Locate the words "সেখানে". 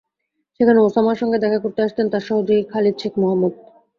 0.55-0.79